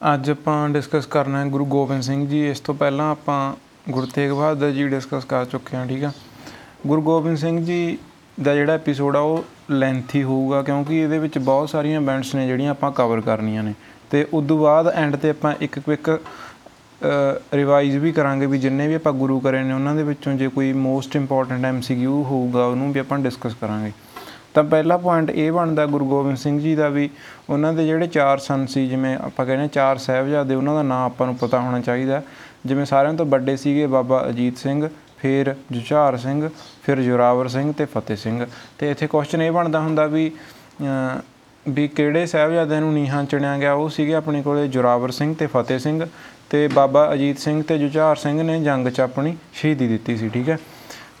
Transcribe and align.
ਅੱਜ 0.00 0.30
ਆਪਾਂ 0.30 0.68
ਡਿਸਕਸ 0.68 1.06
ਕਰਨਾ 1.06 1.38
ਹੈ 1.40 1.46
ਗੁਰੂ 1.50 1.64
ਗੋਬਿੰਦ 1.66 2.02
ਸਿੰਘ 2.02 2.26
ਜੀ। 2.28 2.44
ਇਸ 2.48 2.60
ਤੋਂ 2.60 2.74
ਪਹਿਲਾਂ 2.74 3.10
ਆਪਾਂ 3.12 3.54
ਗੁਰੂ 3.92 4.06
ਤੇਗ 4.06 4.30
ਬਹਾਦਰ 4.30 4.70
ਜੀ 4.72 4.86
ਡਿਸਕਸ 4.88 5.24
ਕਰ 5.24 5.44
ਚੁੱਕੇ 5.44 5.76
ਹਾਂ, 5.76 5.86
ਠੀਕ 5.86 6.04
ਆ? 6.04 6.10
ਗੁਰੂ 6.86 7.02
ਗੋਬਿੰਦ 7.02 7.36
ਸਿੰਘ 7.36 7.64
ਜੀ 7.64 7.98
ਦਾ 8.42 8.54
ਜਿਹੜਾ 8.54 8.72
ਐਪੀਸੋਡ 8.72 9.16
ਆ, 9.16 9.20
ਉਹ 9.20 9.44
ਲੈਂਥੀ 9.70 10.22
ਹੋਊਗਾ 10.22 10.62
ਕਿਉਂਕਿ 10.62 11.00
ਇਹਦੇ 11.00 11.18
ਵਿੱਚ 11.18 11.38
ਬਹੁਤ 11.38 11.70
ਸਾਰੀਆਂ 11.70 12.00
ਇਵੈਂਟਸ 12.00 12.34
ਨੇ 12.34 12.46
ਜਿਹੜੀਆਂ 12.46 12.70
ਆਪਾਂ 12.70 12.90
ਕਵਰ 12.92 13.20
ਕਰਨੀਆਂ 13.20 13.62
ਨੇ। 13.62 13.74
ਤੇ 14.10 14.26
ਉਸ 14.32 14.46
ਤੋਂ 14.48 14.58
ਬਾਅਦ 14.58 14.88
ਐਂਡ 14.88 15.16
ਤੇ 15.16 15.30
ਆਪਾਂ 15.30 15.54
ਇੱਕ 15.60 15.78
ਕੁਇਕ 15.78 16.18
ਰਿਵਾਈਜ਼ 17.54 17.96
ਵੀ 17.96 18.12
ਕਰਾਂਗੇ 18.12 18.46
ਵੀ 18.46 18.58
ਜਿੰਨੇ 18.58 18.86
ਵੀ 18.88 18.94
ਆਪਾਂ 18.94 19.12
ਗੁਰੂ 19.12 19.40
ਕਰੇ 19.40 19.62
ਨੇ, 19.62 19.72
ਉਹਨਾਂ 19.72 19.94
ਦੇ 19.94 20.02
ਵਿੱਚੋਂ 20.02 20.34
ਜੇ 20.34 20.48
ਕੋਈ 20.48 20.72
ਮੋਸਟ 20.72 21.16
ਇੰਪੋਰਟੈਂਟ 21.16 21.64
ਐਮਸੀਕਿਊ 21.64 22.22
ਹੋਊਗਾ, 22.24 22.66
ਉਹਨੂੰ 22.66 22.92
ਵੀ 22.92 23.00
ਆਪਾਂ 23.00 23.18
ਡਿਸਕਸ 23.18 23.54
ਕਰਾਂਗੇ। 23.60 23.92
ਤਾਂ 24.58 24.64
ਪਹਿਲਾ 24.64 24.96
ਪੁਆਇੰਟ 24.96 25.30
ਇਹ 25.30 25.50
ਬਣਦਾ 25.52 25.84
ਗੁਰੂ 25.86 26.06
ਗੋਬਿੰਦ 26.08 26.36
ਸਿੰਘ 26.36 26.60
ਜੀ 26.60 26.74
ਦਾ 26.74 26.88
ਵੀ 26.88 27.08
ਉਹਨਾਂ 27.50 27.72
ਦੇ 27.72 27.86
ਜਿਹੜੇ 27.86 28.06
ਚਾਰ 28.06 28.38
ਸਨ 28.38 28.64
ਸੀ 28.66 28.86
ਜਿਵੇਂ 28.88 29.16
ਆਪਾਂ 29.16 29.44
ਕਹਿੰਦੇ 29.46 29.62
ਹਾਂ 29.62 29.68
ਚਾਰ 29.68 29.98
ਸਾਹਿਬਜ਼ਾਦੇ 29.98 30.54
ਉਹਨਾਂ 30.54 30.74
ਦਾ 30.74 30.82
ਨਾਮ 30.82 31.04
ਆਪਾਂ 31.06 31.26
ਨੂੰ 31.26 31.36
ਪਤਾ 31.36 31.60
ਹੋਣਾ 31.60 31.80
ਚਾਹੀਦਾ। 31.80 32.22
ਜਿਵੇਂ 32.66 32.84
ਸਾਰਿਆਂ 32.84 33.14
ਤੋਂ 33.14 33.26
ਵੱਡੇ 33.26 33.56
ਸੀਗੇ 33.56 33.86
ਬਾਬਾ 33.86 34.24
ਅਜੀਤ 34.28 34.58
ਸਿੰਘ 34.58 34.88
ਫਿਰ 35.18 35.54
ਜੁਝਾਰ 35.72 36.16
ਸਿੰਘ 36.16 36.48
ਫਿਰ 36.82 37.02
ਜੋਰਾਵਰ 37.02 37.48
ਸਿੰਘ 37.48 37.72
ਤੇ 37.72 37.84
ਫਤਿਹ 37.84 38.16
ਸਿੰਘ। 38.16 38.46
ਤੇ 38.78 38.90
ਇੱਥੇ 38.90 39.06
ਕੁਐਸਚਨ 39.06 39.42
ਇਹ 39.42 39.52
ਬਣਦਾ 39.52 39.80
ਹੁੰਦਾ 39.80 40.06
ਵੀ 40.06 40.30
ਅਮ, 40.82 41.20
ਵੀ 41.66 41.86
ਕਿਹੜੇ 41.88 42.26
ਸਾਹਿਬਜ਼ਾਦਿਆਂ 42.26 42.80
ਨੂੰ 42.80 42.92
ਨੀਹਾਂ 42.94 43.24
ਚਣਿਆ 43.24 43.56
ਗਿਆ? 43.58 43.72
ਉਹ 43.72 43.88
ਸੀਗੇ 43.88 44.14
ਆਪਣੇ 44.14 44.42
ਕੋਲੇ 44.42 44.68
ਜੋਰਾਵਰ 44.68 45.10
ਸਿੰਘ 45.10 45.34
ਤੇ 45.34 45.46
ਫਤਿਹ 45.46 45.78
ਸਿੰਘ 45.78 46.06
ਤੇ 46.50 46.68
ਬਾਬਾ 46.68 47.12
ਅਜੀਤ 47.14 47.38
ਸਿੰਘ 47.38 47.62
ਤੇ 47.62 47.78
ਜੁਝਾਰ 47.78 48.16
ਸਿੰਘ 48.16 48.42
ਨੇ 48.42 48.60
ਜੰਗ 48.60 48.88
'ਚ 48.88 49.00
ਆਪਣੀ 49.00 49.36
ਸ਼ਹੀਦੀ 49.54 49.88
ਦਿੱਤੀ 49.88 50.16
ਸੀ 50.16 50.28
ਠੀਕ 50.28 50.48
ਹੈ? 50.48 50.58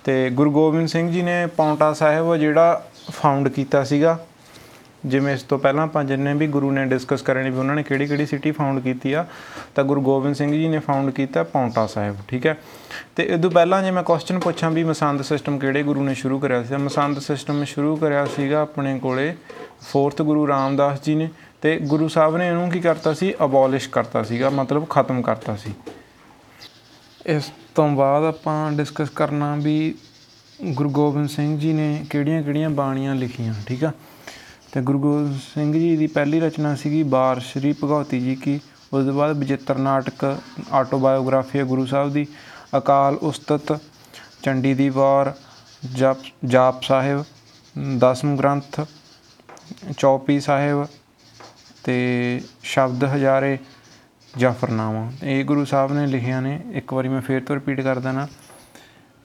ਤੇ 0.04 0.30
ਗੁਰੂ 0.30 0.50
ਗੋਬਿੰਦ 0.50 0.88
ਸਿੰਘ 0.88 1.10
ਜੀ 1.10 1.22
ਨੇ 1.22 1.46
ਪੌਂਟਾ 1.46 1.92
ਸਾਹਿਬ 1.92 2.36
ਜਿਹੜਾ 2.36 2.82
ਫਾਊਂਡ 3.10 3.48
ਕੀਤਾ 3.48 3.84
ਸੀਗਾ। 3.84 4.18
ਜਿਵੇਂ 5.06 5.34
ਇਸ 5.34 5.42
ਤੋਂ 5.42 5.58
ਪਹਿਲਾਂ 5.58 5.84
ਆਪਾਂ 5.84 6.02
ਜਿੰਨੇ 6.04 6.32
ਵੀ 6.34 6.46
ਗੁਰੂ 6.46 6.70
ਨੇ 6.70 6.84
ਡਿਸਕਸ 6.84 7.22
ਕਰਨੇ 7.22 7.50
ਵੀ 7.50 7.58
ਉਹਨਾਂ 7.58 7.74
ਨੇ 7.74 7.82
ਕਿਹੜੀ 7.82 8.06
ਕਿਹੜੀ 8.06 8.26
ਸਿਟੀ 8.26 8.50
ਫਾਊਂਡ 8.50 8.80
ਕੀਤੀ 8.80 9.12
ਆ, 9.12 9.24
ਤਾਂ 9.74 9.84
ਗੁਰੂ 9.84 10.00
ਗੋਬਿੰਦ 10.00 10.34
ਸਿੰਘ 10.34 10.50
ਜੀ 10.52 10.68
ਨੇ 10.68 10.78
ਫਾਊਂਡ 10.78 11.10
ਕੀਤਾ 11.10 11.42
ਪੌਂਟਾ 11.42 11.86
ਸਾਹਿਬ, 11.86 12.16
ਠੀਕ 12.28 12.46
ਹੈ? 12.46 12.56
ਤੇ 13.16 13.22
ਇਹ 13.24 13.38
ਤੋਂ 13.38 13.50
ਪਹਿਲਾਂ 13.50 13.82
ਜੇ 13.82 13.90
ਮੈਂ 13.90 14.02
ਕੁਐਸਚਨ 14.02 14.38
ਪੁੱਛਾਂ 14.38 14.70
ਵੀ 14.70 14.84
ਮਸੰਦ 14.84 15.22
ਸਿਸਟਮ 15.22 15.58
ਕਿਹੜੇ 15.58 15.82
ਗੁਰੂ 15.82 16.02
ਨੇ 16.04 16.14
ਸ਼ੁਰੂ 16.14 16.38
ਕਰਿਆ 16.38 16.62
ਸੀ, 16.62 16.68
ਤਾਂ 16.68 16.78
ਮਸੰਦ 16.78 17.18
ਸਿਸਟਮ 17.18 17.64
ਸ਼ੁਰੂ 17.64 17.96
ਕਰਿਆ 17.96 18.24
ਸੀਗਾ 18.26 18.60
ਆਪਣੇ 18.62 18.98
ਕੋਲੇ 18.98 19.34
4th 19.92 20.22
ਗੁਰੂ 20.22 20.46
ਰਾਮਦਾਸ 20.48 21.02
ਜੀ 21.04 21.14
ਨੇ 21.14 21.28
ਤੇ 21.62 21.78
ਗੁਰੂ 21.78 22.08
ਸਾਹਿਬ 22.08 22.36
ਨੇ 22.36 22.48
ਇਹਨੂੰ 22.48 22.70
ਕੀ 22.70 22.80
ਕਰਤਾ 22.80 23.14
ਸੀ 23.14 23.32
ਅਬੋਲਿਸ਼ 23.44 23.88
ਕਰਤਾ 23.88 24.22
ਸੀਗਾ, 24.22 24.50
ਮਤਲਬ 24.50 24.88
ਖਤਮ 24.90 25.22
ਕਰਤਾ 25.22 25.56
ਸੀ। 25.56 25.74
ਇਸ 27.26 27.52
ਤੋਂ 27.74 27.88
ਬਾਅਦ 27.88 28.24
ਆਪਾਂ 28.24 28.72
ਡਿਸਕਸ 28.72 29.08
ਕਰਨਾ 29.08 29.54
ਵੀ 29.56 29.94
ਗੁਰੂ 30.64 30.90
ਗੋਬਿੰਦ 30.90 31.28
ਸਿੰਘ 31.28 31.58
ਜੀ 31.58 31.72
ਨੇ 31.72 32.06
ਕਿਹੜੀਆਂ-ਕਿਹੜੀਆਂ 32.10 32.70
ਬਾਣੀਆਂ 32.70 33.14
ਲਿਖੀਆਂ, 33.14 33.54
ਠੀਕ 33.66 33.84
ਆ? 33.84 33.92
ਤੇ 34.72 34.80
ਗੁਰੂ 34.82 34.98
ਗੋਬਿੰਦ 35.00 35.38
ਸਿੰਘ 35.54 35.72
ਜੀ 35.72 35.96
ਦੀ 35.96 36.06
ਪਹਿਲੀ 36.06 36.40
ਰਚਨਾ 36.40 36.74
ਸੀਗੀ 36.74 37.02
ਬਾਰ 37.02 37.40
ਸ਼੍ਰੀ 37.40 37.72
ਭਗਵਤੀ 37.72 38.20
ਜੀ 38.20 38.34
ਕੀ 38.34 38.60
ਉਸ 38.92 39.04
ਤੋਂ 39.04 39.14
ਬਾਅਦ 39.14 39.38
ਵਿਜਿੱਤਰ 39.38 39.78
ਨਾਟਕ 39.78 40.38
ਆਟੋਬਾਇਓਗ੍ਰਾਫੀ 40.72 41.58
ਹੈ 41.58 41.64
ਗੁਰੂ 41.64 41.86
ਸਾਹਿਬ 41.86 42.12
ਦੀ, 42.12 42.26
ਅਕਾਲ 42.78 43.14
ਉਸਤਤ, 43.14 43.80
ਚੰਡੀ 44.42 44.74
ਦੀ 44.74 44.88
ਵਾਰ, 44.88 45.34
ਜਪ, 45.94 46.16
ਜਾਪ 46.44 46.82
ਸਾਹਿਬ, 46.82 47.24
ਦਸਮ 47.98 48.36
ਗ੍ਰੰਥ, 48.36 48.80
ਚੌਪੀ 49.98 50.40
ਸਾਹਿਬ 50.40 50.86
ਤੇ 51.84 52.40
ਸ਼ਬਦ 52.62 53.04
ਹਜ਼ਾਰੇ 53.04 53.58
ਜਾਫਰਨਾਮਾ। 54.38 55.12
ਇਹ 55.22 55.44
ਗੁਰੂ 55.44 55.64
ਸਾਹਿਬ 55.64 55.92
ਨੇ 55.92 56.06
ਲਿਖਿਆ 56.06 56.40
ਨੇ, 56.40 56.60
ਇੱਕ 56.72 56.92
ਵਾਰੀ 56.92 57.08
ਮੈਂ 57.08 57.20
ਫੇਰ 57.20 57.40
ਤੋਂ 57.40 57.56
ਰਿਪੀਟ 57.56 57.80
ਕਰ 57.80 57.98
ਦੇਣਾ 57.98 58.28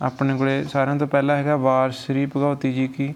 ਆਪਣੇ 0.04 0.38
ਕੋਲੇ 0.38 0.64
ਸਾਰਿਆਂ 0.64 0.96
ਤੋਂ 0.96 1.08
ਪਹਿਲਾਂ 1.08 1.36
ਹੈਗਾ 1.38 1.56
ਵਾਰ 1.58 1.92
ਸ਼੍ਰੀ 1.92 2.26
ਭਗਵਤੀ 2.26 2.72
ਜੀ 2.74 2.88
ਕੀ 2.88 3.14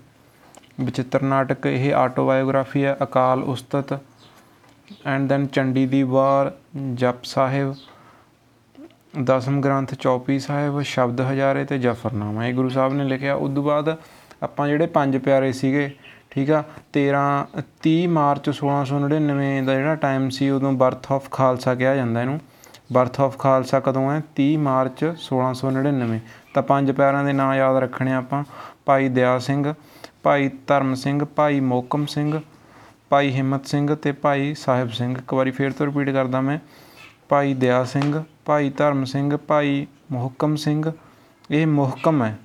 ਵਿਚਿੱਤਰ 0.79 1.21
ਨਾਟਕ, 1.21 1.65
ਇਹ 1.65 1.93
ਆਟੋਬਾਇਓਗ੍ਰਾਫੀ 1.93 2.83
ਹੈ, 2.85 2.95
ਅਕਾਲ 3.03 3.43
ਉਸਤਤ 3.43 3.93
ਐਂਡ 5.05 5.27
ਦੈਨ 5.29 5.45
ਚੰਡੀ 5.47 5.85
ਦੀ 5.85 6.01
ਵਾਰ, 6.03 6.51
ਜਪ 6.95 7.23
ਸਾਹਿਬ, 7.23 7.73
ਦਸਮ 9.23 9.59
ਗ੍ਰੰਥ, 9.61 9.93
ਚੌਪੀ 9.93 10.39
ਸਾਹਿਬ, 10.39 10.81
ਸ਼ਬਦ 10.81 11.21
ਹਜ਼ਾਰੇ 11.21 11.65
ਤੇ 11.65 11.77
ਜਫਰਨਾਮਾ 11.79 12.45
ਇਹ 12.45 12.53
ਗੁਰੂ 12.53 12.69
ਸਾਹਿਬ 12.69 12.93
ਨੇ 12.93 13.03
ਲਿਖਿਆ। 13.03 13.35
ਉਸ 13.35 13.53
ਤੋਂ 13.55 13.63
ਬਾਅਦ 13.63 13.95
ਆਪਾਂ 14.43 14.67
ਜਿਹੜੇ 14.67 14.85
ਪੰਜ 14.87 15.17
ਪਿਆਰੇ 15.17 15.51
ਸੀਗੇ, 15.51 15.89
ਠੀਕ 16.31 16.51
ਆ 16.51 16.63
13 16.93 17.47
30 17.83 18.05
ਮਾਰਚ 18.09 18.49
1699 18.51 19.65
ਦਾ 19.65 19.75
ਜਿਹੜਾ 19.75 19.95
ਟਾਈਮ 19.95 20.29
ਸੀ, 20.29 20.49
ਉਦੋਂ 20.49 20.71
ਬਰਥ 20.73 21.11
ਆਫ 21.11 21.29
ਖਾਲਸਾ 21.31 21.75
ਕਿਹਾ 21.75 21.95
ਜਾਂਦਾ 21.95 22.21
ਇਹਨੂੰ। 22.21 22.39
ਬਰਥ 22.93 23.21
ਆਫ 23.21 23.37
ਖਾਲਸਾ 23.37 23.79
ਕਦੋਂ 23.79 24.11
ਹੈ? 24.11 24.21
30 24.35 24.57
ਮਾਰਚ 24.57 25.13
1699 25.17 26.19
ਤਾਂ 26.53 26.63
ਪੰਜ 26.63 26.91
ਪਿਆਰਿਆਂ 26.91 27.23
ਦੇ 27.23 27.33
ਨਾਂ 27.33 27.55
ਯਾਦ 27.55 27.77
ਰੱਖਣੇ 27.77 28.13
ਆਪਾਂ। 28.13 28.43
ਭਾਈ 28.85 29.09
ਦਇਆ 29.09 29.39
ਸਿੰਘ, 29.39 29.73
ਭਾਈ 30.23 30.49
ਧਰਮ 30.67 30.95
ਸਿੰਘ, 30.95 31.25
ਭਾਈ 31.25 31.59
ਮੋਕਮ 31.59 32.05
ਸਿੰਘ, 32.05 32.41
ਭਾਈ 33.09 33.31
ਹਿੰਮਤ 33.31 33.65
ਸਿੰਘ 33.65 33.95
ਤੇ 33.95 34.11
ਭਾਈ 34.11 34.53
ਸਾਹਿਬ 34.53 34.89
ਸਿੰਘ। 34.89 35.17
ਇੱਕ 35.17 35.33
ਵਾਰੀ 35.33 35.51
ਫੇਰ 35.51 35.71
ਤੋਂ 35.71 35.85
ਰਿਪੀਟ 35.85 36.09
ਕਰਦਾ 36.09 36.41
ਮੈਂ। 36.41 36.59
ਭਾਈ 37.29 37.53
ਦਇਆ 37.53 37.83
ਸਿੰਘ, 37.83 38.23
ਭਾਈ 38.45 38.69
ਧਰਮ 38.69 39.03
ਸਿੰਘ, 39.03 39.37
ਭਾਈ 39.37 39.87
ਮੁਹਕਮ 40.11 40.55
ਸਿੰਘ। 40.55 40.91
ਇਹ 41.51 41.67
ਮੁਹਕਮ 41.67 42.23
ਹੈ। 42.23 42.39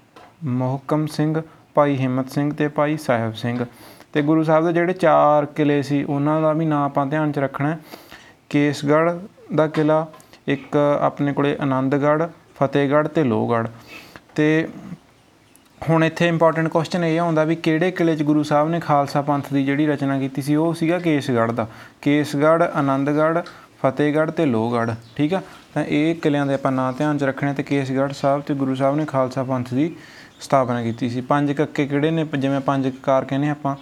ਮੁਹਕਮ 0.44 1.06
ਸਿੰਘ, 1.06 1.42
ਭਾਈ 1.74 1.96
ਹਿੰਮਤ 1.96 2.30
ਸਿੰਘ 2.30 2.54
ਤੇ 2.54 2.68
ਭਾਈ 2.68 2.96
ਸਾਹਿਬ 2.96 3.34
ਸਿੰਘ। 3.34 3.64
ਤੇ 4.12 4.22
ਗੁਰੂ 4.22 4.44
ਸਾਹਿਬ 4.44 4.66
ਦੇ 4.66 4.72
ਜਿਹੜੇ 4.72 4.92
ਚਾਰ 4.92 5.46
ਕਿਲੇ 5.46 5.82
ਸੀ, 5.82 6.04
ਉਹਨਾਂ 6.04 6.40
ਦਾ 6.42 6.52
ਵੀ 6.52 6.64
ਨਾਂ 6.64 6.84
ਆਪਾਂ 6.84 7.06
ਧਿਆਨ 7.06 7.32
'ਚ 7.32 7.38
ਰੱਖਣਾ 7.38 7.70
ਹੈ। 7.70 7.78
ਕੇਸਗੜ੍ਹ 8.50 9.12
ਦਾ 9.54 9.66
ਕਿਲਾ 9.66 10.06
ਇੱਕ 10.46 10.76
ਆਪਣੇ 10.76 11.32
ਕੋਲੇ 11.32 11.56
ਆਨੰਦਗੜ੍ਹ, 11.60 12.28
ਫਤਿਹਗੜ੍ਹ 12.56 13.08
ਤੇ 13.08 13.24
ਲੋਹਗੜ੍ਹ। 13.24 13.68
ਤੇ 14.34 14.68
ਹੁਣ 15.82 16.04
ਇੱਥੇ 16.04 16.28
ਇੰਪੋਰਟੈਂਟ 16.28 16.68
ਕੁਐਸਚਨ 16.68 17.04
ਇਹ 17.04 17.18
ਆਉਂਦਾ 17.20 17.44
ਵੀ 17.44 17.56
ਕਿਹੜੇ 17.56 17.90
ਕਿਲੇ 17.90 18.14
'ਚ 18.16 18.22
ਗੁਰੂ 18.22 18.42
ਸਾਹਿਬ 18.42 18.68
ਨੇ 18.68 18.80
ਖਾਲਸਾ 18.80 19.22
ਪੰਥ 19.22 19.52
ਦੀ 19.52 19.64
ਜਿਹੜੀ 19.64 19.86
ਰਚਨਾ 19.86 20.18
ਕੀਤੀ 20.18 20.42
ਸੀ, 20.42 20.54
ਉਹ 20.54 20.74
ਸੀਗਾ 20.74 20.98
ਕੇਸਗੜ੍ਹ 20.98 21.52
ਦਾ। 21.52 21.66
ਕੇਸਗੜ੍ਹ, 22.02 22.64
ਆਨੰਦਗੜ੍ਹ, 22.74 23.42
ਫਤਿਹਗੜ੍ਹ 23.82 24.30
ਤੇ 24.32 24.46
ਲੋਹਗੜ੍ਹ, 24.46 24.94
ਠੀਕ 25.16 25.34
ਆ? 25.34 25.40
ਤਾਂ 25.74 25.84
ਇਹ 25.84 26.14
ਕਿਲਿਆਂ 26.14 26.46
ਦੇ 26.46 26.54
ਆਪਾਂ 26.54 26.72
ਨਾਂ 26.72 26.92
ਧਿਆਨ 26.92 27.18
'ਚ 27.18 27.24
ਰੱਖਣੇ 27.24 27.52
ਤੇ 27.54 27.62
ਕੇਸਗੜ੍ਹ 27.62 28.12
ਸਾਹਿਬ 28.12 28.42
ਤੇ 28.42 28.54
ਗੁਰੂ 28.54 28.74
ਸਾਹਿਬ 28.74 28.96
ਨੇ 28.96 29.04
ਖਾਲਸਾ 29.04 29.42
ਪੰਥ 29.42 29.72
ਦੀ 29.74 29.94
ਸਥਾਪਨਾ 30.40 30.82
ਕੀਤੀ 30.82 31.08
ਸੀ। 31.10 31.20
ਪੰਜ 31.20 31.52
ਕੱਕੇ 31.52 31.86
ਕਿਹੜੇ 31.86 32.10
ਨੇ? 32.10 32.24
ਜਿਵੇਂ 32.36 32.60
ਪੰਜ 32.60 32.88
ਕਕਾਰ 32.88 33.24
ਕਹਿੰਦੇ 33.24 33.48
ਆਪਾਂ, 33.48 33.74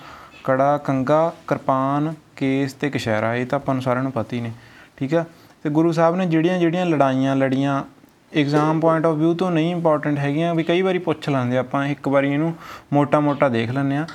ਕੜਾ 0.44 0.76
ਕੰਗਾ 0.78 1.32
ਕਿਰਪਾਨ, 1.48 2.12
ਕੇਸ 2.36 2.72
ਤੇ 2.72 2.90
ਕਸ਼ਹਿਰਾ 2.90 3.34
ਇਹ 3.34 3.46
ਤਾਂ 3.46 3.58
ਆਪਾਂ 3.58 3.74
ਨੂੰ 3.74 3.82
ਸਾਰਿਆਂ 3.82 4.02
ਨੂੰ 4.02 4.12
ਪਤਾ 4.12 4.36
ਹੀ 4.36 4.40
ਨੇ, 4.40 4.52
ਠੀਕ 4.96 5.14
ਆ? 5.14 5.24
ਤੇ 5.62 5.70
ਗੁਰੂ 5.70 5.92
ਸਾਹਿਬ 5.92 6.16
ਨੇ 6.16 6.26
ਜਿਹੜੀਆਂ 6.26 6.58
ਜਿਹੜੀਆਂ 6.58 6.86
ਲੜਾਈਆਂ 6.86 7.36
ਲੜੀਆਂ 7.36 7.84
ਐਗਜ਼ਾਮ 8.36 8.80
ਪੁਆਇੰਟ 8.80 9.06
ਆਫ 9.06 9.16
View 9.16 9.34
ਤੋਂ 9.34 9.50
ਨਹੀਂ 9.50 9.70
ਇੰਪੋਰਟੈਂਟ 9.70 10.18
ਹੈਗੀਆਂ, 10.18 10.54
ਵੀ 10.54 10.62
ਕਈ 10.62 10.82
ਵਾਰੀ 10.82 10.98
ਪੁੱਛ 10.98 11.28
ਲੈਂਦੇ 11.28 11.58
ਆਪਾਂ, 11.58 11.86
ਇੱਕ 11.86 12.08
ਵਾਰੀ 12.08 12.32
ਇਹਨੂੰ 12.32 12.54
ਮੋਟਾ-ਮੋਟਾ 12.92 13.48
ਦੇਖ 13.48 13.70
ਲੈਂਦੇ 13.70 13.96
ਆ। 13.96 14.06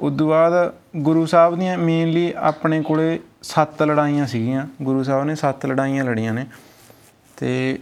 ਉਦੋਂ 0.00 0.28
ਬਾਅਦ 0.28 0.74
ਗੁਰੂ 0.96 1.26
ਸਾਹਿਬ 1.26 1.58
ਦੀਆਂ 1.58 1.78
ਮੇਨਲੀ 1.78 2.32
ਆਪਣੇ 2.36 2.82
ਕੋਲੇ 2.82 3.20
ਸੱਤ 3.42 3.82
ਲੜਾਈਆਂ 3.82 4.26
ਸੀਗੀਆਂ, 4.26 4.66
ਗੁਰੂ 4.82 5.02
ਸਾਹਿਬ 5.02 5.24
ਨੇ 5.24 5.34
ਸੱਤ 5.34 5.66
ਲੜਾਈਆਂ 5.66 6.04
ਲੜੀਆਂ 6.04 6.34
ਨੇ। 6.34 6.46
ਤੇ 7.36 7.78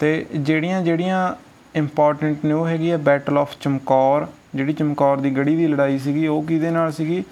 ਤੇ 0.00 0.26
ਜਿਹੜੀਆਂ 0.36 0.82
ਜਿਹੜੀਆਂ 0.82 1.34
ਇੰਪੋਰਟੈਂਟ 1.74 2.44
ਨੇ 2.44 2.52
ਉਹ 2.52 2.66
ਹੈਗੀ 2.66 2.90
ਆ 2.90 2.96
ਬੈਟਲ 2.96 3.38
ਆਫ 3.38 3.56
ਚਮਕੌਰ, 3.60 4.26
ਜਿਹੜੀ 4.54 4.72
ਚਮਕੌਰ 4.72 5.16
ਦੀ 5.16 5.36
ਗੜੀ 5.36 5.56
ਦੀ 5.56 5.66
ਲੜਾਈ 5.66 5.98
ਸੀਗੀ, 5.98 6.26
ਉਹ 6.26 6.42
ਕਿਹਦੇ 6.42 6.70
ਨਾਲ 6.70 6.92
ਸੀਗੀ? 6.92 7.24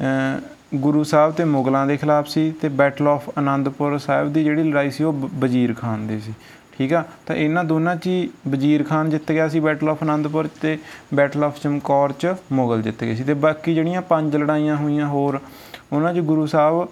ਅਮ 0.00 0.40
ਗੁਰੂ 0.74 1.04
ਸਾਹਿਬ 1.04 1.32
ਤੇ 1.32 1.44
ਮੁਗਲਾਂ 1.44 1.86
ਦੇ 1.86 1.96
ਖਿਲਾਫ 1.96 2.26
ਸੀ 2.28 2.52
ਤੇ 2.52 2.68
ਬੈਟਲ 2.68 3.08
ਆਫ 3.08 3.30
ਆਨੰਦਪੁਰ 3.38 3.98
ਸਾਹਿਬ 3.98 4.32
ਦੀ 4.32 4.44
ਜਿਹੜੀ 4.44 4.62
ਲੜਾਈ 4.62 4.90
ਸੀ 4.90 5.04
ਉਹ 5.04 5.12
ਬ- 5.12 5.30
ਵਜ਼ੀਰ 5.34 5.74
ਖਾਨ 5.74 6.06
ਦੀ 6.06 6.20
ਸੀ। 6.20 6.32
ਠੀਕ 6.78 6.92
ਆ? 6.92 7.04
ਤਾਂ 7.26 7.36
ਇਹਨਾਂ 7.36 7.64
ਦੋਨਾਂ 7.64 7.96
'ਚ 7.96 8.06
ਹੀ 8.06 8.30
ਵਜ਼ੀਰ 8.48 8.82
ਖਾਨ 8.82 9.10
ਜਿੱਤ 9.10 9.32
ਗਿਆ 9.32 9.48
ਸੀ 9.48 9.60
ਬੈਟਲ 9.60 9.88
ਆਫ 9.88 10.02
ਆਨੰਦਪੁਰ 10.02 10.48
ਤੇ 10.62 10.78
ਬੈਟਲ 11.14 11.44
ਆਫ 11.44 11.60
ਚਮਕੌਰ 11.60 12.12
'ਚ 12.12 12.34
ਮੁਗਲ 12.52 12.82
ਜਿੱਤ 12.82 13.04
ਗਏ 13.04 13.14
ਸੀ। 13.14 13.24
ਤੇ 13.24 13.34
ਬਾਕੀ 13.34 13.74
ਜਿਹੜੀਆਂ 13.74 14.02
ਪੰਜ 14.02 14.36
ਲੜਾਈਆਂ 14.36 14.76
ਹੋਈਆਂ 14.76 15.08
ਹੋਰ, 15.08 15.40
ਉਹਨਾਂ 15.92 16.14
'ਚ 16.14 16.18
ਗੁਰੂ 16.18 16.46
ਸਾਹਿਬ 16.46 16.88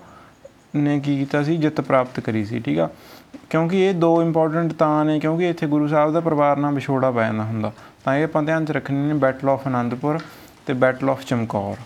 ਨੇ 0.77 1.01
ਕੀ 1.01 1.19
ਕੀਤਾ 1.19 1.43
ਸੀ? 1.43 1.57
ਜਿੱਤ 1.57 1.81
ਪ੍ਰਾਪਤ 1.81 2.21
ਕਰੀ 2.21 2.45
ਸੀ। 2.45 2.61
ਠੀਕ 2.61 2.79
ਆ? 2.79 2.89
ਕਿਉਂਕਿ 3.51 3.87
ਇਹ 3.87 3.95
ਦੋ 3.95 4.23
ਇੰਪੋਰਟੈਂਟ 4.23 4.73
ਤਾਂ 4.73 5.05
ਨੇ, 5.05 5.21
ਕਿਉਂਕਿ 5.21 5.49
ਇੱਥੇ 5.49 5.67
ਗੁਰੂ 5.67 5.89
ਸਾਹਿਬ 5.89 6.13
ਦਾ 6.13 6.21
ਪਰਿਵਾਰ 6.21 6.57
ਨਾਲ 6.57 6.75
ਵਿਛੋੜਾ 6.75 7.11
ਪੈ 7.11 7.23
ਜਾਂਦਾ 7.23 7.45
ਹੁੰਦਾ। 7.45 7.73
ਤਾਂ 8.05 8.17
ਇਹ 8.17 8.25
ਆਪਾਂ 8.25 8.43
ਧਿਆਨ 8.43 8.65
'ਚ 8.65 8.71
ਰੱਖਣੇ 8.71 9.09
ਨੇ 9.09 9.15
ਬੈਟਲ 9.15 9.49
ਆਫ 9.49 9.67
ਆਨੰਦਪੁਰ 9.67 10.19
ਤੇ 10.67 10.73
ਬੈਟਲ 10.73 11.11
ਆਫ 11.11 11.25
ਚਮਕੌਰ 11.25 11.77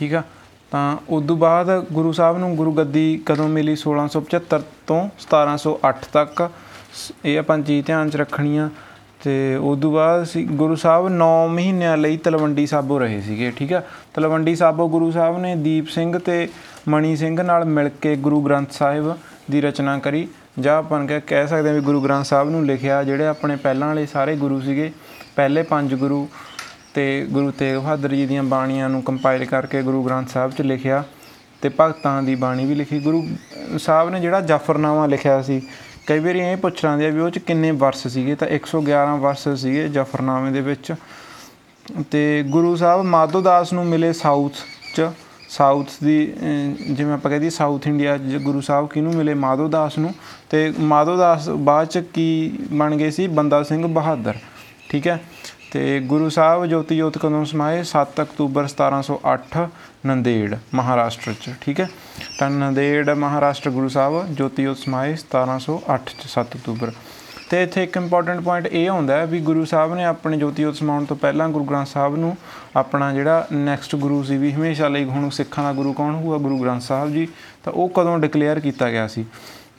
ਠੀਕ 0.00 0.14
ਆ? 0.14 0.22
ਤਾਂ 0.70 0.96
ਉਸ 1.08 1.24
ਤੋਂ 1.26 1.36
ਬਾਅਦ 1.36 1.86
ਗੁਰੂ 1.92 2.12
ਸਾਹਿਬ 2.12 2.38
ਨੂੰ 2.38 2.56
ਗੁਰੂ 2.56 2.72
ਗੱਦੀ 2.72 3.22
ਕਦੋਂ 3.26 3.48
ਮਿਲੀ? 3.48 3.76
1675 3.76 4.62
ਤੋਂ 4.86 5.08
1708 5.18 6.06
ਤੱਕ। 6.12 6.50
ਸ- 6.94 7.12
ਇਹ 7.24 7.38
ਆਪਾਂ 7.38 7.58
ਚੀਜ਼ 7.58 7.86
ਧਿਆਨ 7.86 8.10
'ਚ 8.10 8.16
ਰੱਖਣੀ 8.16 8.56
ਆ। 8.56 8.70
ਤੇ 9.24 9.56
ਉਸ 9.56 9.78
ਤੋਂ 9.80 9.92
ਬਾਅਦ 9.92 10.24
ਸੀ, 10.24 10.44
ਗੁਰੂ 10.44 10.74
ਸਾਹਿਬ 10.74 11.08
9 11.08 11.48
ਮਹੀਨਿਆਂ 11.48 11.96
ਲਈ 11.96 12.16
ਤਲਵੰਡੀ 12.16 12.66
ਸਾਬੋ 12.66 12.98
ਰਹੇ 12.98 13.20
ਸੀਗੇ, 13.20 13.50
ਠੀਕ 13.50 13.72
ਆ? 13.72 13.82
ਤਲਵੰਡੀ 14.14 14.56
ਸਾਬੋ 14.56 14.88
ਗੁਰੂ 14.88 15.10
ਸਾਹਿਬ 15.10 15.38
ਨੇ 15.38 15.56
ਦੀਪ 15.56 15.88
ਸਿੰਘ 15.88 16.18
ਤੇ 16.18 16.48
ਮਣੀ 16.88 17.16
ਸਿੰਘ 17.16 17.42
ਨਾਲ 17.42 17.64
ਮਿਲ 17.64 17.88
ਕੇ 17.88 18.16
ਗੁਰੂ 18.16 18.40
ਗ੍ਰੰਥ 18.40 18.70
ਸਾਹਿਬ 18.70 19.18
ਦੀ 19.50 19.60
ਰਚਨਾ 19.60 19.98
ਕਰੀ। 19.98 20.28
ਜਾਂ 20.60 20.78
ਆਪਾਂ 20.78 21.06
ਕਹਿ 21.06 21.20
ਕਹਿ 21.20 21.48
ਸਕਦੇ 21.48 21.68
ਹਾਂ 21.68 21.76
ਵੀ 21.76 21.80
ਗੁਰੂ 21.80 22.00
ਗ੍ਰੰਥ 22.00 22.24
ਸਾਹਿਬ 22.24 22.50
ਨੂੰ 22.50 22.66
ਲਿਖਿਆ, 22.66 23.02
ਜਿਹੜੇ 23.02 23.26
ਆਪਣੇ 23.26 23.56
ਪਹਿਲਾਂ 23.56 23.88
ਵਾਲੇ 23.88 24.06
ਸਾਰੇ 24.06 24.36
ਗੁਰੂ 24.36 24.60
ਸੀਗੇ। 24.60 24.92
ਪਹਿਲੇ 25.36 25.62
ਪੰਜ 25.62 25.94
ਗੁਰੂ 25.94 26.28
ਤੇ 26.94 27.26
ਗੁਰੂ 27.30 27.50
ਤੇਗ 27.50 27.76
ਬਹਾਦਰ 27.76 28.14
ਜੀ 28.14 28.26
ਦੀਆਂ 28.26 28.42
ਬਾਣੀਆਂ 28.42 28.88
ਨੂੰ 28.88 29.02
ਕੰਪਾਈਲ 29.02 29.44
ਕਰਕੇ 29.44 29.82
ਗੁਰੂ 29.82 30.02
ਗ੍ਰੰਥ 30.02 30.28
ਸਾਹਿਬ 30.28 30.52
'ਚ 30.52 30.62
ਲਿਖਿਆ 30.62 31.04
ਤੇ 31.62 31.70
ਭਗਤਾਂ 31.80 32.22
ਦੀ 32.22 32.34
ਬਾਣੀ 32.34 32.64
ਵੀ 32.64 32.74
ਲਿਖੀ। 32.74 32.98
ਗੁਰੂ 32.98 33.28
ਸਾਹਿਬ 33.78 34.10
ਨੇ 34.10 34.20
ਜਿਹੜਾ 34.20 34.40
ਜਾਫਰਨਾਮਾ 34.40 35.06
ਲਿਖਿਆ 35.06 35.42
ਸੀ 35.42 35.62
ਕਈ 36.06 36.18
ਵਾਰੀ 36.18 36.38
ਇਹ 36.38 36.56
ਪੁੱਛ 36.56 36.84
ਲਾਂਦੇ 36.84 37.06
ਆ 37.06 37.10
ਵੀ 37.10 37.20
ਉਹ 37.20 37.30
'ਚ 37.30 37.38
ਕਿੰਨੇ 37.38 37.70
ਵਰਸ 37.70 38.08
ਸੀਗੇ 38.08 38.34
ਤਾਂ 38.34 38.48
111 38.48 39.16
ਵਰਸ 39.16 39.48
ਸੀਗੇ 39.48 39.88
ਜਾਫਰਨਾਮੇ 39.88 40.50
ਦੇ 40.50 40.60
ਵਿੱਚ। 40.60 40.94
ਤੇ 42.10 42.44
ਗੁਰੂ 42.50 42.76
ਸਾਹਿਬ 42.76 43.02
ਮਾਧੋ 43.02 43.40
ਦਾਸ 43.40 43.72
ਨੂੰ 43.72 43.86
ਮਿਲੇ 43.86 44.12
ਸਾਊਥ 44.12 44.52
'ਚ। 44.96 45.10
ਸਾਊਥ 45.48 45.88
ਦੀ 46.04 46.32
ਅਹ, 46.32 46.94
ਜਿਵੇਂ 46.94 47.14
ਆਪਾਂ 47.14 47.30
ਕਹਦੇ 47.30 47.50
ਸਾਊਥ 47.50 47.86
ਇੰਡੀਆ 47.86 48.18
'ਚ 48.18 48.20
ਗੁਰੂ 48.20 48.60
ਸਾਹਿਬ 48.60 48.88
ਕਿਹਨੂੰ 48.88 49.14
ਮਿਲੇ? 49.14 49.34
ਮਾਧੋ 49.34 49.68
ਦਾਸ 49.68 49.98
ਨੂੰ। 49.98 50.14
ਤੇ 50.50 50.72
ਮਾਧੋ 50.78 51.16
ਦਾਸ 51.16 51.48
ਬਾਅਦ 51.48 51.86
ਚ 51.86 51.98
ਕੀ 51.98 52.52
ਬਣ 52.72 52.96
ਗਏ 52.96 53.10
ਸੀ? 53.10 53.26
ਬੰਦਾ 53.26 53.62
ਸਿੰਘ 53.62 53.86
ਬਹਾਦਰ। 53.86 54.34
ਠੀਕ 54.88 55.08
ਹੈ? 55.08 55.20
ਤੇ 55.72 56.00
ਗੁਰੂ 56.00 56.28
ਸਾਹਿਬ 56.28 56.66
ਜੋਤੀ 56.66 56.96
ਜੋਤ 56.96 57.18
ਕਦੋਂ 57.18 57.44
ਸਮਾਏ? 57.44 57.82
7 57.82 58.22
ਅਕਤੂਬਰ 58.22 58.68
1708 58.68 59.68
ਨੰਦੇੜ, 60.06 60.56
ਮਹਾਰਾਸ਼ਟਰ 60.74 61.32
ਚ, 61.32 61.50
ਠੀਕ 61.60 61.80
ਹੈ? 61.80 61.90
ਤਾਂ 62.38 62.50
ਨੰਦੇੜ 62.50 63.10
ਮਹਾਰਾਸ਼ਟਰ 63.10 63.70
ਗੁਰੂ 63.70 63.88
ਸਾਹਿਬ 63.88 64.34
ਜੋਤੀ 64.34 64.62
ਜੋਤ 64.62 64.78
ਸਮਾਏ 64.78 65.16
1708 65.16 66.14
ਚ 66.22 66.26
7 66.26 66.42
ਅਕਤੂਬਰ। 66.42 66.92
ਤੇ 67.50 67.62
ਇੱਥੇ 67.62 67.82
ਇੱਕ 67.82 67.96
ਇੰਪੋਰਟੈਂਟ 67.96 68.40
ਪੁਆਇੰਟ 68.40 68.66
ਇਹ 68.66 68.88
ਆਉਂਦਾ 68.88 69.16
ਹੈ 69.16 69.26
ਵੀ 69.26 69.40
ਗੁਰੂ 69.40 69.64
ਸਾਹਿਬ 69.64 69.94
ਨੇ 69.94 70.04
ਆਪਣੇ 70.04 70.36
ਜੋਤੀ 70.36 70.62
ਜੋਤ 70.62 70.74
ਸਮਾਉਣ 70.76 71.04
ਤੋਂ 71.04 71.16
ਪਹਿਲਾਂ 71.16 71.48
ਗੁਰੂ 71.48 71.64
ਗ੍ਰੰਥ 71.64 71.86
ਸਾਹਿਬ 71.86 72.16
ਨੂੰ 72.16 72.36
ਆਪਣਾ 72.76 73.12
ਜਿਹੜਾ 73.12 73.46
ਨੈਕਸਟ 73.52 73.96
ਗੁਰੂ 73.96 74.22
ਸੀ 74.22 74.36
ਵੀ 74.36 74.52
ਹਮੇਸ਼ਾ 74.52 74.88
ਲਈ 74.88 75.04
ਹੁਣ 75.04 75.30
ਸਿੱਖਾਂ 75.30 75.64
ਦਾ 75.64 75.72
ਗੁਰੂ 75.72 75.92
ਕੌਣ 75.92 76.14
ਹੋਊਗਾ? 76.14 76.38
ਗੁਰੂ 76.38 76.58
ਗ੍ਰੰਥ 76.58 76.82
ਸਾਹਿਬ 76.82 77.10
ਜੀ। 77.10 77.28
ਤਾਂ 77.64 77.72
ਉਹ 77.72 77.88
ਕਦੋਂ 77.88 78.18
ਡਿਕਲੇਅਰ 78.18 78.60
ਕੀਤਾ 78.60 78.90
ਗਿਆ 78.90 79.08
ਸੀ? 79.08 79.24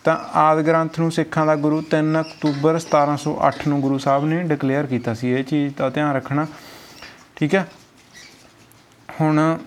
ਤਾਂ 0.03 0.17
ਆਦ 0.33 0.61
ਗ੍ਰੰਥ 0.61 0.99
ਨੂੰ 0.99 1.11
ਸਿੱਖਾਂ 1.11 1.45
ਦਾ 1.45 1.55
ਗੁਰੂ 1.55 1.81
3 1.91 2.19
ਅਕਤੂਬਰ 2.19 2.79
1708 2.79 3.67
ਨੂੰ 3.67 3.81
ਗੁਰੂ 3.81 3.97
ਸਾਹਿਬ 3.97 4.25
ਨੇ 4.25 4.41
ਡਿਕਲੇਅਰ 4.43 4.85
ਕੀਤਾ 4.85 5.13
ਸੀ 5.13 5.31
ਇਹ 5.31 5.43
ਚੀਜ਼ 5.43 5.73
ਦਾ 5.77 5.89
ਧਿਆਨ 5.89 6.15
ਰੱਖਣਾ। 6.15 6.47
ਠੀਕ 7.35 7.55
ਹੈ? 7.55 7.67
ਹੁਣ 9.21 9.57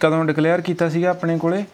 ਕਦੋਂ 0.00 0.24
ਡਿਕਲੇਅਰ 0.24 0.60
ਕੀਤਾ 0.60 0.88
ਸੀਗਾ 0.88 1.10
ਆਪਣੇ 1.10 1.38
ਕੋਲੇ? 1.38 1.64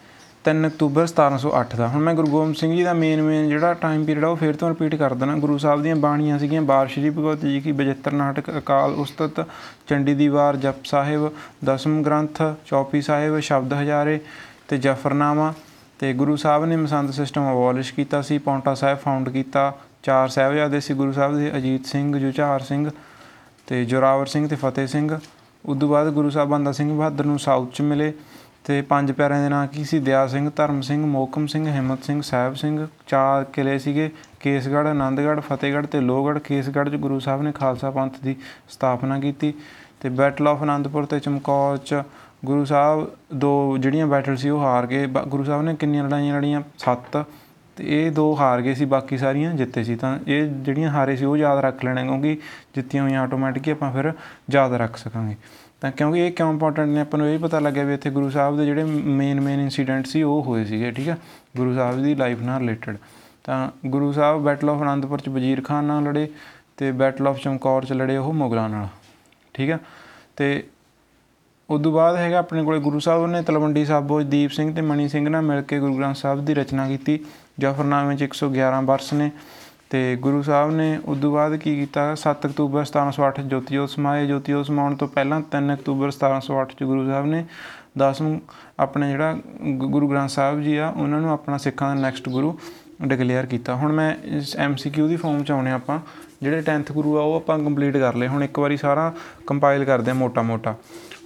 3 0.45 0.67
ਅਕਤੂਬਰ 0.67 1.07
1708 1.07 1.77
ਦਾ। 1.77 1.89
ਹੁਣ 1.89 2.03
ਮੈਂ 2.03 2.15
ਗੁਰੂ 2.15 2.27
ਗੋਬਿੰਦ 2.27 2.57
ਸਿੰਘ 2.57 2.75
ਜੀ 2.77 2.83
ਦਾ 2.83 2.93
ਮੇਨ 2.93 3.23
ਮੇਨ 3.23 3.49
ਜਿਹੜਾ 3.49 3.75
ਟਾਈਮ 3.75 4.05
ਪੀਰੀਅਡ 4.05 4.25
ਆ 4.25 4.29
ਉਹ 4.29 4.37
ਫੇਰ 4.37 4.57
ਤੋਂ 4.57 4.69
ਰਿਪੀਟ 4.69 4.95
ਕਰ 4.95 5.15
ਦੇਣਾ। 5.15 5.37
ਗੁਰੂ 5.37 5.59
ਸਾਹਿਬ 5.59 5.83
ਦੀਆਂ 5.83 5.97
ਬਾਣੀਆਂ 5.97 6.39
ਸੀਗੀਆਂ, 6.39 6.63
ਬਾਰ 6.63 6.89
ਸ਼੍ਰੀ 6.89 7.11
ਭਗਵਤ 7.11 7.41
ਜੀ 7.41 7.61
ਕੀ 7.61 7.73
ਬਜਿੱਤਰ 7.73 8.13
ਨਾਟਕ, 8.13 8.51
ਅਕਾਲ 8.59 8.95
ਉਸਤਤ, 8.95 9.47
ਚੰਡੀ 9.89 10.15
ਦੀ 10.15 10.29
ਵਾਰ 10.29 10.57
ਜਪ 10.57 10.85
ਸਾਹਿਬ, 10.85 11.31
ਦਸਮ 11.65 12.03
ਗ੍ਰੰਥ, 12.03 12.43
ਚੌਪੀ 12.67 13.01
ਸਾਹਿਬ, 13.03 13.39
ਸ਼ਬਦ 13.41 13.73
ਹਜ਼ਾਰੇ 13.73 14.21
ਤੇ 14.69 14.79
ਜਫਰਨਾਮਾ। 14.79 15.55
ਤੇ 15.99 16.13
ਗੁਰੂ 16.13 16.37
ਸਾਹਿਬ 16.37 16.65
ਨੇ 16.65 16.77
ਮਸੰਦ 16.77 17.11
ਸਿਸਟਮ 17.11 17.51
ਅਬੋਲਿਸ਼ 17.53 17.95
ਕੀਤਾ 17.95 18.23
ਸੀ, 18.23 18.39
ਪੌਂਟਾ 18.39 18.75
ਸਾਹਿਬ 18.75 18.99
ਫਾਊਂਡ 18.99 19.29
ਕੀਤਾ, 19.29 19.73
ਚਾਰ 20.03 20.29
ਸਾਹਿਬਜ਼ਾਦੇ 20.29 20.81
ਸੀ 20.81 20.95
ਗੁਰੂ 20.95 21.13
ਸਾਹਿਬ 21.13 21.37
ਦੇ, 21.37 21.51
ਅਜੀਤ 21.57 21.87
ਸਿੰਘ, 21.87 22.19
ਜੁਝਾਰ 22.19 22.61
ਸਿੰਘ 22.61 22.91
ਤੇ 23.67 23.85
ਜੋਰਾਵਰ 23.85 24.27
ਸਿੰਘ 24.27 24.49
ਤੇ 24.49 24.57
ਫਤਿਹ 24.57 24.87
ਸਿੰਘ। 24.87 25.19
ਉਦੋਂ 25.65 25.89
ਬਾਅਦ 25.89 26.11
ਗੁਰੂ 26.11 26.31
ਸਾਹਿਬ 26.31 26.49
ਬੰਦਾ 26.49 26.73
ਸਿੰਘ 26.73 26.93
ਬਹਾਦਰ 26.93 27.25
ਨੂੰ 27.25 27.39
ਸਾਊਥ 27.39 27.73
ਚ 27.73 27.83
ਮਿਲੇ 27.83 28.13
ਤੇ 28.65 28.81
ਪੰਜ 28.83 29.13
ਪਿਆਰਿਆਂ 29.13 29.43
ਦੇ 29.43 29.49
ਨਾਂ 29.49 29.67
ਕੀ 29.67 29.85
ਸੀ? 29.85 29.99
ਦਿਆ 29.99 30.27
ਸਿੰਘ, 30.27 30.51
ਧਰਮ 30.57 30.81
ਸਿੰਘ, 30.81 31.05
ਮੋਕਮ 31.07 31.47
ਸਿੰਘ, 31.47 31.67
ਹਿੰਮਤ 31.67 32.05
ਸਿੰਘ, 32.05 32.21
ਸਾਹਿਬ 32.23 32.55
ਸਿੰਘ, 32.55 32.87
ਚਾਰ 33.07 33.45
ਕਿਲੇ 33.45 33.79
ਸੀਗੇ, 33.79 34.11
ਕੇਸਗੜ੍ਹ, 34.41 34.89
ਆਨੰਦਗੜ੍ਹ, 34.89 35.41
ਫਤਿਹਗੜ੍ਹ 35.41 35.87
ਤੇ 35.87 36.01
ਲੋਹਗੜ੍ਹ। 36.01 36.39
ਕੇਸਗੜ੍ਹ 36.39 36.91
'ਚ 36.91 36.97
ਗੁਰੂ 36.97 37.19
ਸਾਹਿਬ 37.21 37.43
ਨੇ 37.43 37.53
ਖਾਲਸਾ 37.53 37.91
ਪੰਥ 37.91 38.19
ਦੀ 38.25 38.37
ਸਥਾਪਨਾ 38.69 39.19
ਕੀਤੀ 39.21 39.53
ਤੇ 40.01 40.09
ਬੈਟਲ 40.09 40.49
ਆਫ 40.49 40.63
ਆਨੰਦਪੁਰ 40.63 41.07
ਤੇ 41.07 41.21
ਚਮਕੌਰ 41.21 41.77
'ਚ 41.77 42.03
ਗੁਰੂ 42.45 42.65
ਸਾਹਿਬ 42.65 43.11
ਦੋ 43.35 43.77
ਜਿਹੜੀਆਂ 43.79 44.07
ਬੈਟਲ 44.07 44.37
ਸੀ 44.37 44.49
ਉਹ 44.49 44.61
ਹਾਰ 44.61 44.87
ਗਏ। 44.87 45.07
ਬ- 45.07 45.27
ਗੁਰੂ 45.29 45.45
ਸਾਹਿਬ 45.45 45.63
ਨੇ 45.63 45.75
ਕਿੰਨੀਆਂ 45.75 46.05
ਲੜਾਈਆਂ 46.05 46.37
ਲੜੀਆਂ? 46.37 46.63
ਸੱਤ। 46.79 47.25
ਤੇ 47.77 47.85
ਇਹ 47.87 48.11
ਦੋ 48.13 48.37
ਹਾਰ 48.41 48.61
ਗਏ 48.63 48.75
ਸੀ, 48.75 48.85
ਬਾਕੀ 48.85 49.17
ਸਾਰੀਆਂ 49.19 49.55
ਜਿੱਤੇ 49.55 49.85
ਸੀ। 49.85 49.97
ਤਾਂ 49.97 50.19
ਇਹ 50.27 50.43
ਜਿਹੜੀਆਂ 50.43 50.91
ਹਾਰੇ 50.91 51.17
ਸੀ 51.17 51.25
ਉਹ 51.25 51.37
ਯਾਦ 51.37 51.59
ਰੱਖ 51.59 51.85
ਲੈਣੇ, 51.85 52.03
ਕਿਉਂਕਿ 52.03 52.39
ਜਿੱਤੀਆਂ 52.75 53.03
ਹੋਈਆਂ 53.03 53.23
ਆਟੋਮੈਟਿਕ 53.23 53.69
ਆਪਾਂ 53.69 53.93
ਫਿਰ 53.93 54.13
ਯਾਦ 54.51 54.73
ਰੱਖ 54.73 54.97
ਸਕਾਂਗੇ। 54.97 55.37
ਤਾਂ 55.81 55.91
ਕਿਉਂਕਿ 55.93 56.27
ਇਹ 56.27 56.33
ਕਿਉਂ 56.33 56.53
ਇੰਪੋਰਟੈਂਟ 56.53 56.89
ਨੇ? 56.89 57.01
ਆਪਾਂ 57.01 57.19
ਨੂੰ 57.19 57.29
ਇਹ 57.29 57.39
ਪਤਾ 57.39 57.59
ਲੱਗਿਆ 57.59 57.85
ਵੀ 57.85 57.95
ਇੱਥੇ 57.95 58.11
ਗੁਰੂ 58.11 58.31
ਸਾਹਿਬ 58.31 58.57
ਦੇ 58.57 58.67
ਜਿਹੜੇ 58.67 58.85
ਮੇਨ 58.85 59.41
ਮੇਨ 59.41 59.61
ਇਨਸੀਡੈਂਟ 59.61 60.07
ਸੀ 60.07 60.23
ਉਹ 60.23 60.43
ਹੋਏ 60.43 60.65
ਸੀਗੇ, 60.65 60.91
ਠੀਕ 60.91 61.09
ਹੈ 61.09 61.19
ਗੁਰੂ 61.57 61.75
ਸਾਹਿਬ 61.75 62.03
ਦੀ 62.03 62.15
ਲਾਈਫ 62.15 62.43
ਨਾਲ 62.43 62.61
ਰਿਲੇਟਡ 62.61 62.97
ਤਾਂ 63.45 63.71
ਗੁਰੂ 63.87 64.13
ਸਾਹਿਬ 64.13 64.43
ਬੈਟਲ 64.43 64.71
ਆਫ 64.71 64.81
ਆਨੰਦਪੁਰ 64.83 65.21
ਚ 65.21 65.29
ਵਜ਼ੀਰ 65.29 65.63
ਖਾਨ 65.63 65.85
ਨਾਲ 65.85 66.03
ਲੜੇ 66.03 66.29
ਤੇ 66.77 66.93
ਬੈਟਲ 66.93 67.29
ਆਫ 67.29 67.39
ਚਮਕੌਰ 67.39 67.85
ਚ 67.85 67.93
ਲੜੇ 67.93 68.17
ਉਹ 68.17 68.33
ਮੁਗਲਾਂ 68.33 68.69
ਨਾਲ, 68.69 68.87
ਠੀਕ 69.55 69.71
ਹੈ 69.71 69.79
ਤੇ 70.37 70.65
ਉਦੋਂ 71.71 71.93
ਬਾਅਦ 71.93 72.17
ਹੈਗਾ 72.17 72.39
ਆਪਣੇ 72.39 72.65
ਕੋਲੇ 72.65 72.81
ਗੁਰੂ 72.81 72.99
ਸਾਹਿਬ 72.99 73.27
ਨੇ 73.27 73.43
ਤਲਵੰਡੀ 73.43 73.85
ਸਾਬੋ 73.85 74.23
'ਚ 74.23 74.25
ਦੀਪ 74.25 74.51
ਸਿੰਘ 74.51 74.75
ਤੇ 74.75 74.81
ਮਣੀ 74.81 75.09
ਸਿੰਘ 75.09 75.29
ਨਾਲ 75.29 75.43
ਮਿਲ 75.43 75.63
ਕੇ 75.63 75.81
ਗੁਰੂ 75.81 75.99
ਗ੍ਰੰਥ 75.99 76.17
ਸਾਹਿਬ 76.17 76.45
ਦੀ 76.45 76.55
ਰਚਨਾ 76.55 76.89
ਕੀਤੀ। 76.89 77.21
ਜਫਰਨਾਮੇ 77.59 78.17
'ਚ 78.17 78.23
111 78.23 78.83
ਵਰਸ 78.83 79.13
ਨੇ। 79.13 79.31
ਤੇ 79.91 80.17
ਗੁਰੂ 80.17 80.43
ਸਾਹਿਬ 80.43 80.71
ਨੇ 80.71 81.01
ਉਦੋਂ 81.05 81.33
ਬਾਅਦ 81.33 81.57
ਕੀ 81.57 81.77
ਕੀਤਾ? 81.77 82.15
7 82.15 82.47
ਅਕਤੂਬਰ 82.47 82.85
1708 82.85 83.43
ਜੋਤੀ 83.43 83.75
ਜੋਤ 83.75 83.91
ਸਮਾਏ। 83.91 84.27
ਜੋਤੀ 84.27 84.53
ਜੋਤ 84.53 84.67
ਸਮਾਉਣ 84.67 84.95
ਤੋਂ 84.95 85.09
ਪਹਿਲਾਂ 85.09 85.41
3 85.41 85.75
ਅਕਤੂਬਰ 85.75 86.11
1708 86.11 86.73
ਚ 86.73 86.85
ਗੁਰੂ 86.85 87.07
ਸਾਹਿਬ 87.07 87.27
ਨੇ 87.27 87.45
ਦਸਮ 87.99 88.39
ਆਪਣੇ 88.81 89.11
ਜਿਹੜਾ 89.11 89.39
ਗੁ- 89.63 89.91
ਗੁਰੂ 89.91 90.11
ਗ੍ਰੰਥ 90.11 90.29
ਸਾਹਿਬ 90.29 90.61
ਜੀ 90.61 90.77
ਆ, 90.77 90.89
ਉਹਨਾਂ 90.89 91.21
ਨੂੰ 91.21 91.31
ਆਪਣਾ 91.31 91.59
ਸਿੱਖਾਂ 91.59 91.97
ਦਾ 91.97 92.03
ਨੈਕਸਟ 92.03 92.29
ਗੁਰੂ 92.29 92.59
ਡਿਕਲੇਅਰ 93.03 93.47
ਕੀਤਾ। 93.47 93.75
ਹੁਣ 93.75 93.93
ਮੈਂ 93.93 94.17
ਇਸ 94.25 94.57
ਐਮਸੀਕਿਊ 94.57 95.09
ਦੀ 95.09 95.17
ਫਾਰਮ 95.17 95.45
ਚ 95.45 95.51
ਆਉਣੇ 95.51 95.71
ਆਪਾਂ। 95.71 96.01
ਜਿਹੜੇ 96.45 96.63
10th 96.63 96.93
ਗੁਰੂ 96.93 97.19
ਆ, 97.19 97.23
ਉਹ 97.23 97.35
ਆਪਾਂ 97.35 97.59
ਕੰਪਲੀਟ 97.59 97.97
ਕਰ 97.97 98.15
ਲਏ। 98.15 98.29
ਹੁਣ 98.29 98.45
ਇੱਕ 98.45 98.59
ਵਾਰੀ 98.59 98.77
ਸਾਰਾ 98.77 99.13
ਕੰਪਾਈਲ 99.47 99.85
ਕਰਦੇ 99.85 100.11
ਆ 100.11 100.15
ਮੋਟਾ 100.15 100.43
ਮੋਟਾ। 100.43 100.75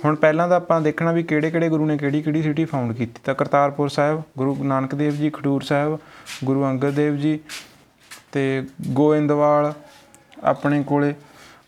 ਹੁਣ 0.04 0.16
ਪਹਿਲਾਂ 0.16 0.48
ਤਾਂ 0.48 0.56
ਆਪਾਂ 0.56 0.80
ਦੇਖਣਾ 0.80 1.12
ਵੀ 1.12 1.22
ਕਿਹੜੇ 1.22 1.50
ਕਿਹੜੇ 1.50 1.68
ਗੁਰੂ 1.68 1.86
ਨੇ 1.86 1.96
ਕਿਹੜੀ 1.98 2.22
ਕਿਹੜੀ 2.22 2.42
ਸਿਟੀ 2.42 2.64
ਫਾਊਂਡ 2.64 2.92
ਕੀਤੀ। 2.92 3.20
ਤਾਂ 3.24 3.34
ਕਰਤਾਰਪੁਰ 3.34 3.88
ਸਾਹਿਬ, 3.88 4.22
ਗੁਰੂ 4.38 4.64
ਨਾਨਕ 4.64 4.94
ਦੇਵ 4.94 5.12
ਜੀ, 5.12 5.30
ਖਡੂਰ 5.30 5.62
ਸਾਹਿਬ, 5.62 5.98
ਗੁਰੂ 6.44 6.64
ਅੰਗਦ 6.64 6.90
ਦੇਵ 6.90 7.16
ਜੀ 7.16 7.38
ਤੇ 8.32 8.66
ਗੋਇੰਦਵਾਲ 8.88 9.72
ਆਪਣੇ 10.44 10.82
ਕੋਲੇ, 10.82 11.14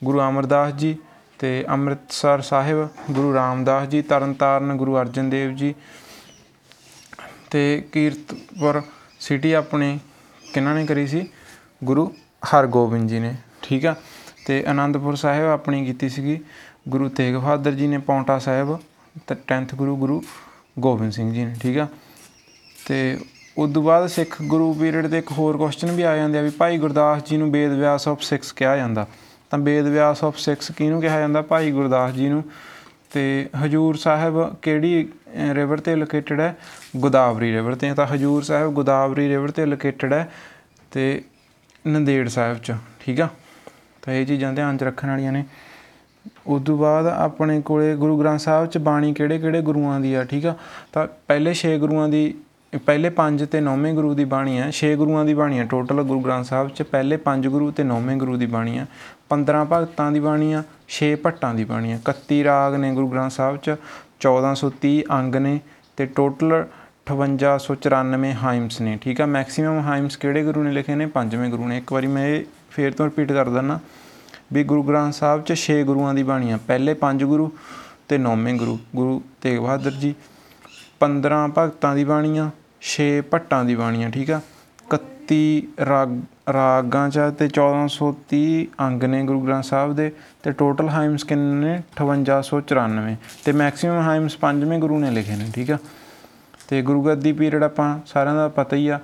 ਗੁਰੂ 0.04 0.20
ਅਮਰਦਾਸ 0.20 0.72
ਜੀ 0.74 0.96
ਤੇ 1.38 1.64
ਅੰਮ੍ਰਿਤਸਰ 1.68 2.40
ਸਾਹਿਬ, 2.40 2.88
ਗੁਰੂ 3.10 3.34
ਰਾਮਦਾਸ 3.34 3.88
ਜੀ, 3.88 4.02
ਤਰਨਤਾਰਨ, 4.02 4.76
ਗੁਰੂ 4.76 4.96
ਅਰਜਨ 5.00 5.30
ਦੇਵ 5.30 5.54
ਜੀ 5.54 5.74
ਤੇ 7.50 7.82
ਕੀਰਤਪੁਰ 7.92 8.82
ਸਿਟੀ 9.20 9.52
ਆਪਣੇ 9.52 9.98
ਕਿਹਨਾਂ 10.54 10.74
ਨੇ 10.74 10.86
ਕਰੀ 10.86 11.06
ਸੀ? 11.06 11.26
ਗੁਰੂ 11.84 12.12
ਹਰਗੋਬਿੰਦ 12.46 13.08
ਜੀ 13.08 13.18
ਨੇ, 13.18 13.34
ਠੀਕ 13.62 13.86
ਆ? 13.86 13.96
ਤੇ 14.46 14.64
ਆਨੰਦਪੁਰ 14.66 15.14
ਸਾਹਿਬ 15.14 15.46
ਆਪਣੀ 15.46 15.86
ਕੀਤੀ 15.86 16.08
ਸੀਗੀ, 16.08 16.40
ਗੁਰੂ 16.88 17.08
ਤੇਗ 17.08 17.34
ਬਹਾਦਰ 17.34 17.72
ਜੀ 17.72 17.86
ਨੇ 17.86 17.98
ਪੌਂਟਾ 17.98 18.38
ਸਾਹਿਬ, 18.38 18.78
ਤੇ 19.26 19.34
10th 19.34 19.76
ਗੁਰੂ 19.76 19.96
ਗੁਰੂ 19.96 20.22
ਗੋਬਿੰਦ 20.78 21.12
ਸਿੰਘ 21.12 21.32
ਜੀ 21.32 21.44
ਨੇ, 21.44 21.54
ਠੀਕ 21.60 21.78
ਆ? 21.78 21.86
ਤੇ 22.86 23.18
ਉਸ 23.58 23.72
ਤੋਂ 23.72 23.82
ਬਾਅਦ 23.82 24.06
ਸਿੱਖ 24.06 24.42
ਗੁਰੂ 24.42 24.74
ਪੀਰੀਅਡ 24.74 25.06
ਦੇ 25.06 25.18
ਇੱਕ 25.18 25.32
ਹੋਰ 25.32 25.56
ਕੁਐਸਚਨ 25.56 25.92
ਵੀ 25.92 26.02
ਆ 26.02 26.16
ਜਾਂਦੇ 26.16 26.38
ਆ 26.38 26.42
ਵੀ 26.42 26.50
ਭਾਈ 26.50 26.78
ਗੁਰਦਾਸ 26.78 27.22
ਜੀ 27.24 27.36
ਨੂੰ 27.36 27.52
ਵੇਦ 27.52 27.72
ਵਿਆਸ 27.72 28.08
ਆਫ 28.08 28.22
ਸਿੱਖਸ 28.22 28.52
ਕਿਹਾ 28.52 28.76
ਜਾਂਦਾ। 28.76 29.06
ਤਾਂ 29.50 29.58
ਵੇਦ 29.58 29.84
ਵਿਆਸ 29.84 30.24
ਆਫ 30.24 30.38
ਸਿੱਖਸ 30.38 30.70
ਕਿਹਨੂੰ 30.70 31.00
ਕਿਹਾ 31.00 31.20
ਜਾਂਦਾ? 31.20 31.42
ਭਾਈ 31.42 31.70
ਗੁਰਦਾਸ 31.70 32.12
ਜੀ 32.12 32.28
ਨੂੰ। 32.28 32.44
ਤੇ 33.12 33.48
ਹਜੂਰ 33.64 33.96
ਸਾਹਿਬ 33.96 34.56
ਕਿਹੜੀ 34.62 35.08
ਰਿਵਰ 35.52 35.78
ਤੇ 35.78 35.96
ਲੋਕੇਟਡ 35.96 36.40
ਹੈ? 36.40 36.56
ਗੋਦਾਵਰੀ 36.96 37.52
ਰਿਵਰ 37.52 37.74
ਤੇ। 37.74 37.94
ਤਾਂ 37.94 38.06
ਹਜੂਰ 38.06 38.42
ਸਾਹਿਬ 38.42 38.72
ਗੋਦਾਵਰੀ 38.72 39.28
ਰਿਵਰ 39.28 39.50
ਤੇ 39.50 39.66
ਲੋਕੇਟਡ 39.66 40.12
ਹੈ। 40.12 40.32
ਤੇ 40.90 41.22
ਨੰਦੇੜ 41.86 42.28
ਸਾਹਿਬ 42.28 42.58
ਚ, 42.58 42.72
ਠੀਕ 43.00 43.20
ਆ? 43.20 43.28
ਤਾਂ 44.02 44.14
ਇਹ 44.14 44.26
ਚੀਜ਼ਾਂ 44.26 44.52
ਧਿਆਨ 44.52 44.76
ਚ 44.76 44.82
ਰੱਖਣ 44.82 45.08
ਵਾਲੀਆਂ 45.08 45.32
ਨੇ। 45.32 45.44
ਉਸ 46.46 46.62
ਤੋਂ 46.62 46.78
ਬਾਅਦ 46.78 47.06
ਆਪਣੇ 47.06 47.60
ਕੋਲੇ 47.60 47.96
ਗੁਰੂ 47.96 48.20
ਗ੍ਰੰਥ 48.20 48.40
ਸਾਹਿਬ 48.40 48.66
ਚ 48.66 48.78
ਬਾਣੀ 48.78 49.14
ਕਿਹੜੇ 49.14 49.38
ਕਿਹੜੇ 49.38 49.62
ਗੁਰੂਆਂ 49.62 50.00
ਦੀ 50.00 50.14
ਆ, 50.14 50.24
ਠੀਕ 50.24 50.46
ਆ? 50.46 50.54
ਤਾਂ 50.92 51.06
ਪਹਿਲੇ 51.26 51.54
6 51.54 51.78
ਗੁਰੂਆਂ 51.78 52.08
ਦੀ, 52.08 52.34
ਪਹਿਲੇ 52.86 53.10
5 53.10 53.46
ਤੇ 53.46 53.60
9ਵੇਂ 53.60 53.94
ਗੁਰੂ 53.94 54.14
ਦੀ 54.14 54.24
ਬਾਣੀ 54.24 54.58
ਆ। 54.58 54.70
6 54.70 54.94
ਗੁਰੂਆਂ 54.96 55.24
ਦੀ 55.24 55.34
ਬਾਣੀ 55.34 55.58
ਆ 55.58 55.64
ਟੋਟਲ 55.64 56.02
ਗੁਰੂ 56.02 56.20
ਗ੍ਰੰਥ 56.20 56.44
ਸਾਹਿਬ 56.44 56.68
ਚ, 56.68 56.82
ਪਹਿਲੇ 56.82 57.16
5 57.16 57.48
ਗੁਰੂ 57.48 57.70
ਤੇ 57.70 57.84
9ਵੇਂ 57.84 58.16
ਗੁਰੂ 58.16 58.36
ਦੀ 58.36 58.46
ਬਾਣੀ 58.46 58.78
ਆ। 58.78 58.86
15 59.28 59.64
ਭਗਤਾਂ 59.72 60.12
ਦੀ 60.12 60.20
ਬਾਣੀ 60.20 60.52
ਆ 60.52 60.62
6 60.88 61.16
ਭੱਟਾਂ 61.16 61.54
ਦੀ 61.54 61.64
ਬਾਣੀ 61.64 61.92
ਆ। 61.92 61.98
31 62.04 62.44
ਰਾਗ 62.44 62.74
ਨੇ 62.74 62.92
ਗੁਰੂ 62.92 63.08
ਗ੍ਰੰਥ 63.08 63.30
ਸਾਹਿਬ 63.30 63.56
ਚ 63.56 63.76
1430 64.20 65.04
ਅੰਗ 65.12 65.34
ਨੇ 65.36 65.60
ਤੇ 65.96 66.06
ਟੋਟਲ 66.06 66.64
5894 67.10 68.32
ਹਾਈਮਸ 68.32 68.80
ਨੇ, 68.80 68.98
ਠੀਕ 69.00 69.20
ਆ? 69.20 69.26
ਮੈਕਸਿਮਮ 69.26 69.78
ਹਾਈਮਸ 69.78 70.16
ਕਿਹੜੇ 70.16 70.42
ਗੁਰੂ 70.44 70.62
ਨੇ 70.62 70.72
ਲਿਖੇ 70.72 70.94
ਨੇ? 70.94 71.06
ਪੰਜਵੇਂ 71.06 71.48
ਗੁਰੂ 71.50 71.68
ਨੇ। 71.68 71.78
ਇੱਕ 71.78 71.92
ਵਾਰੀ 71.92 72.06
ਮੈਂ 72.06 72.26
ਇਹ 72.28 72.44
ਫੇਰ 72.70 72.92
ਤੋਂ 72.92 73.06
ਰਿਪੀਟ 73.06 73.32
ਕਰ 73.32 73.48
ਦਿੰਦਾ 73.48 73.78
ਵੀ 74.52 74.64
ਗੁਰੂ 74.64 74.82
ਗ੍ਰੰਥ 74.82 75.14
ਸਾਹਿਬ 75.14 75.42
ਚ 75.42 75.58
6 75.58 75.82
ਗੁਰੂਆਂ 75.84 76.14
ਦੀ 76.14 76.22
ਬਾਣੀ 76.22 76.50
ਆ। 76.50 76.58
ਪਹਿਲੇ 76.66 76.94
5 76.94 77.24
ਗੁਰੂ 77.24 77.50
ਤੇ 78.08 78.18
9ਵੇਂ 78.18 78.54
ਗੁਰੂ 78.54 78.78
ਗੁਰੂ 78.96 79.22
ਤੇਗ 79.42 79.58
ਬਹਾਦਰ 79.58 79.90
ਜੀ। 79.90 80.14
15 81.00 81.48
ਭਗਤਾਂ 81.58 81.94
ਦੀ 81.94 82.04
ਬਾਣੀ 82.04 82.38
ਆ 82.38 82.50
6 82.80 83.08
ਭੱਟਾਂ 83.30 83.64
ਦੀ 83.64 83.74
ਬਾਣੀ 83.74 84.04
ਆ, 84.04 84.10
ਠੀਕ 84.10 84.30
ਆ? 84.30 84.40
31 84.90 85.40
ਰਾਗ, 85.84 86.20
ਰਾਗਾਂ 86.52 87.08
ਚ 87.08 87.18
ਆ 87.18 87.30
ਤੇ 87.30 87.48
1430 87.48 88.66
ਅੰਗ 88.80 89.02
ਨੇ 89.02 89.22
ਗੁਰੂ 89.22 89.40
ਗ੍ਰੰਥ 89.40 89.64
ਸਾਹਿਬ 89.64 89.96
ਦੇ 89.96 90.12
ਤੇ 90.42 90.52
ਟੋਟਲ 90.52 90.88
ਹਾਈਮਸ 90.88 91.24
ਕਿੰਨੇ 91.24 91.66
ਨੇ? 91.66 91.82
5894 91.96 93.16
ਤੇ 93.44 93.52
ਮੈਕਸਿਮਮ 93.52 94.00
ਹਾਈਮਸ 94.00 94.36
ਪੰਜਵੇਂ 94.36 94.78
ਗੁਰੂ 94.78 94.98
ਨੇ 94.98 95.10
ਲਿਖੇ 95.10 95.36
ਨੇ, 95.36 95.46
ਠੀਕ 95.54 95.70
ਆ? 95.70 95.78
ਤੇ 96.70 96.82
ਗੁਰੂ 96.82 97.02
ਗੱਦੀ 97.02 97.32
ਪੀਰੀਅਡ 97.32 97.62
ਆਪਾਂ 97.62 97.98
ਸਾਰਿਆਂ 98.06 98.34
ਦਾ 98.34 98.48
ਪਤਾ 98.48 98.76
ਹੀ 98.76 98.88
ਆ। 98.88 99.00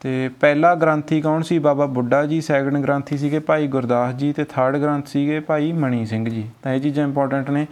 ਤੇ 0.00 0.28
ਪਹਿਲਾ 0.40 0.74
ਗ੍ਰੰਥੀ 0.74 1.20
ਕੌਣ 1.20 1.42
ਸੀ? 1.42 1.58
ਬਾਬਾ 1.58 1.86
ਬੁੱਢਾ 1.86 2.26
ਜੀ 2.26 2.40
ਸੈਕੰਡ 2.40 2.78
ਗ੍ਰੰਥੀ 2.78 3.18
ਸੀਗੇ 3.18 3.38
ਭਾਈ 3.38 3.66
ਗੁਰਦਾਸ 3.66 4.14
ਜੀ 4.14 4.32
ਤੇ 4.32 4.44
ਥਰਡ 4.44 4.76
ਗ੍ਰੰਥ 4.76 5.06
ਸੀਗੇ 5.06 5.40
ਭਾਈ 5.40 5.72
ਮਣੀ 5.72 6.06
ਸਿੰਘ 6.06 6.28
ਜੀ। 6.28 6.48
ਤਾਂ 6.62 6.72
ਇਹ 6.72 6.80
ਚੀਜ਼ਾਂ 6.80 7.06
ਇੰਪੋਰਟੈਂਟ 7.06 7.50
ਨੇ। 7.50 7.66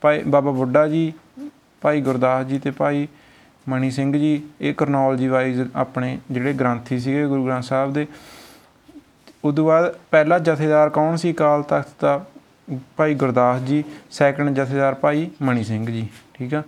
ਭਾਈ 0.00 0.22
ਬਾਬਾ 0.26 0.50
ਬੁੱਢਾ 0.50 0.86
ਜੀ, 0.88 1.12
ਭਾਈ 1.80 2.00
ਗੁਰਦਾਸ 2.00 2.46
ਜੀ 2.46 2.58
ਤੇ 2.58 2.70
ਭਾਈ 2.70 3.08
ਮਣੀ 3.68 3.90
ਸਿੰਘ 3.90 4.16
ਜੀ, 4.18 4.42
ਇਹ 4.60 4.74
ਕਰਨੋਲਜੀ 4.74 5.28
ਵਾਈਜ਼ 5.28 5.60
ਆਪਣੇ 5.76 6.18
ਜਿਹੜੇ 6.30 6.52
ਗ੍ਰੰਥੀ 6.52 6.98
ਸੀਗੇ 6.98 7.26
ਗੁਰੂ 7.26 7.46
ਗ੍ਰੰਥ 7.46 7.64
ਸਾਹਿਬ 7.64 7.92
ਦੇ। 7.92 8.06
ਉਦੋਂ 9.44 9.66
ਬਾਅਦ 9.66 9.94
ਪਹਿਲਾ 10.10 10.38
ਜਥੇਦਾਰ 10.38 10.90
ਕੌਣ 10.90 11.16
ਸੀ? 11.16 11.32
ਅਕਾਲ 11.32 11.62
ਤਖਤ 11.62 12.02
ਦਾ 12.02 12.24
ਭਾਈ 12.96 13.14
ਗੁਰਦਾਸ 13.14 13.60
ਜੀ 13.60 13.84
ਸੈਕੰਡ 14.10 14.50
ਜਥੇਦਾਰ 14.50 14.94
ਭਾਈ 14.94 15.30
ਮਣੀ 15.42 15.64
ਸਿੰਘ 15.64 15.86
ਜੀ। 15.86 16.08
ਠੀਕ 16.34 16.54
ਆ? 16.54 16.62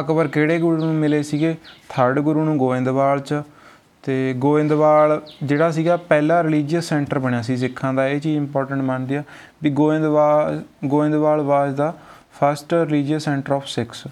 ਅਕਬਰ 0.00 0.28
ਕਿਹੜੇ 0.28 0.58
ਗੁਰੂ 0.58 0.76
ਨੂੰ 0.76 0.94
ਮਿਲੇ 0.94 1.22
ਸੀਗੇ? 1.22 1.56
ਥਰਡ 1.88 2.18
ਗੁਰੂ 2.18 2.44
ਨੂੰ 2.44 2.58
ਗੋਇੰਦਵਾਲ 2.58 3.20
ਚ। 3.20 3.42
ਤੇ 4.02 4.34
ਗੋਇੰਦਵਾਲ 4.36 5.22
ਜਿਹੜਾ 5.42 5.70
ਸੀਗਾ 5.70 5.96
ਪਹਿਲਾ 5.96 6.42
ਰਿਲੀਜੀਅਸ 6.42 6.84
ਸੈਂਟਰ 6.84 7.18
ਬਣਿਆ 7.18 7.42
ਸੀ 7.42 7.56
ਸਿੱਖਾਂ 7.56 7.94
ਦਾ, 7.94 8.08
ਇਹ 8.08 8.20
ਚੀਜ਼ 8.20 8.36
ਇੰਪੋਰਟੈਂਟ 8.36 8.80
ਮੰਨਦੇ 8.80 9.16
ਆ 9.16 9.22
ਵੀ 9.62 9.70
Goindwal 9.70 10.62
Goindwal 10.84 11.40
was 11.40 11.74
the 11.74 11.94
first 12.34 12.74
religious 12.74 13.22
centre 13.22 13.52
of 13.52 13.66
Sikhs 13.66 14.06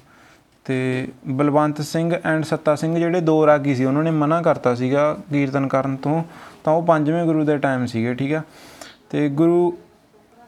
ਤੇ 0.64 1.08
ਬਲਵੰਤ 1.26 1.80
ਸਿੰਘ 1.80 2.14
ਐਂਡ 2.24 2.44
ਸੱਤਾ 2.44 2.74
ਸਿੰਘ 2.74 2.98
ਜਿਹੜੇ 2.98 3.20
ਦੋ 3.20 3.46
ਰਾਗੀ 3.46 3.74
ਸੀ, 3.74 3.84
ਉਹਨਾਂ 3.84 4.02
ਨੇ 4.02 4.10
ਮਨਾ 4.10 4.42
ਕਰਤਾ 4.42 4.74
ਸੀਗਾ 4.74 5.18
ਕੀਰਤਨ 5.32 5.68
ਕਰਨ 5.68 5.96
ਤੋਂ। 5.96 6.24
ਤਾਂ 6.64 6.72
ਉਹ 6.72 6.82
ਪੰਜਵੇਂ 6.82 7.24
ਗੁਰੂ 7.24 7.44
ਦੇ 7.44 7.58
ਟਾਈਮ 7.58 7.86
ਸੀਗੇ, 7.86 8.14
ਠੀਕ 8.14 8.32
ਆ। 8.32 8.42
ਤੇ 9.10 9.28
ਗੁਰੂ 9.28 9.78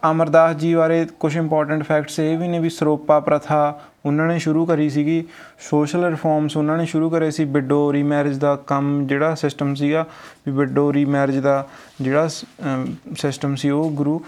ਅਮਰਦਾਸ 0.03 0.57
ਜੀ 0.57 0.75
ਬਾਰੇ 0.75 1.07
ਕੁਝ 1.21 1.37
ਇੰਪੋਰਟੈਂਟ 1.37 1.83
ਫੈਕਟਸ 1.83 2.19
ਇਹ 2.19 2.37
ਵੀ 2.39 2.49
ਨੇ 2.49 2.59
ਵੀ 2.59 2.71
ਸਰੋਪਾ 2.71 3.19
ਪ੍ਰਥਾ 3.21 3.81
ਉਹਨਾਂ 4.07 4.27
ਨੇ 4.27 4.39
ਸ਼ੁਰੂ 4.39 4.65
ਕਰੀ 4.67 4.89
ਸੀਗੀ। 4.91 5.25
ਸੋਸ਼ਲ 5.71 6.05
ਰਿਫਾਰਮਸ 6.05 6.57
ਉਹਨਾਂ 6.57 6.77
ਨੇ 6.79 6.87
ਸ਼ੁਰੂ 6.87 7.11
ਕਰੇ 7.11 7.31
ਸੀ। 7.31 7.45
ਵਿਡੋ 7.45 7.93
ਰੀਮੈਰਿਜ 7.93 8.37
ਦਾ 8.39 8.55
ਕੰਮ 8.67 9.07
ਜਿਹੜਾ 9.07 9.35
ਸਿਸਟਮ 9.35 9.75
ਸੀਗਾ, 9.75 10.05
ਵੀ 10.47 10.53
ਵਿਡੋ 10.53 10.93
ਰੀਮੈਰਿਜ 10.93 11.39
ਦਾ 11.39 11.67
ਜਿਹੜਾ 12.01 12.29
ਸਿਸਟਮ 12.29 13.55
ਸੀ 13.55 13.71
ਉਹ 13.71 13.91
ਗੁਰੂ 13.91 14.21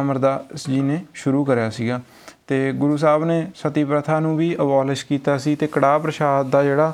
ਅਮਰਦਾਸ 0.00 0.66
ਜੀ 0.68 0.80
ਨੇ 0.80 1.04
ਸ਼ੁਰੂ 1.14 1.44
ਕਰਿਆ 1.44 1.70
ਸੀਗਾ। 1.70 2.00
ਤੇ 2.46 2.72
ਗੁਰੂ 2.72 2.96
ਸਾਹਿਬ 2.96 3.24
ਨੇ 3.24 3.46
ਸਤੀ 3.54 3.84
ਪ੍ਰਥਾ 3.84 4.18
ਨੂੰ 4.20 4.36
ਵੀ 4.36 4.54
ਅਬੋਲਿਸ਼ 4.54 5.06
ਕੀਤਾ 5.06 5.36
ਸੀ 5.38 5.54
ਤੇ 5.56 5.66
ਕੜਾਹ 5.66 5.98
ਪ੍ਰਸ਼ਾਦ 5.98 6.50
ਦਾ 6.50 6.62
ਜਿਹੜਾ 6.62 6.92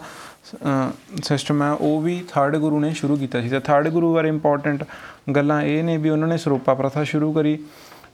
ਸਿਸਟਮ 1.23 1.63
ਹੈ 1.63 1.71
ਉਹ 1.73 2.01
ਵੀ 2.03 2.23
ਥਰਡ 2.29 2.57
ਗੁਰੂ 2.57 2.81
ਨੇ 2.81 2.91
ਸ਼ੁਰੂ 2.91 3.17
ਕੀਤਾ 3.17 3.41
ਸੀ। 3.41 3.49
ਤੇ 3.49 3.61
ਥਰਡ 3.61 3.89
ਗੁਰੂ 3.89 4.15
ਬਾਰੇ 4.15 4.29
ਇੰਪੋਰਟੈਂਟ 4.29 4.85
ਗੱਲਾਂ 5.37 5.63
ਇਹ 5.63 5.83
ਨੇ 5.85 5.97
ਵੀ 5.97 6.11
ਉਹਨਾਂ 6.11 6.29
ਨੇ 6.29 6.39
ਸਰੋਪਾ 6.39 6.75
ਪ੍ਰਥਾ 6.75 7.05
ਸ਼ੁਰੂ 7.05 7.33
ਕਰੀ। 7.33 7.59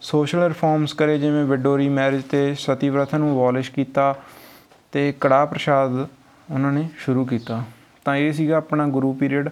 ਸੋਸ਼ਲ 0.03 0.43
ਰਿਫਾਰਮਸ 0.49 0.93
ਕਰੇ, 0.93 1.19
ਜਿਵੇਂ 1.19 1.45
ਵਿਡੋਰੀ 1.45 1.89
ਮੈਰਿਜ 1.89 2.23
ਤੇ 2.23 2.55
ਸਤੀ 2.55 2.91
ਪ੍ਰਥਾ 2.91 3.19
ਨੂੰ 3.19 3.33
ਅਬੋਲਿਸ਼ 3.33 3.71
ਕੀਤਾ 3.71 4.15
ਤੇ 4.93 5.13
ਕੜਾਹ 5.21 5.47
ਪ੍ਰਸ਼ਾਦ 5.47 6.07
ਉਹਨਾਂ 6.53 6.73
ਨੇ 6.73 6.89
ਸ਼ੁਰੂ 6.99 7.25
ਕੀਤਾ। 7.25 7.63
ਤਾਂ 8.05 8.17
ਇਹ 8.17 8.33
ਸੀਗਾ 8.33 8.57
ਆਪਣਾ 8.57 8.87
ਗੁਰੂ 8.87 9.13
ਪੀਰੀਅਡ 9.13 9.49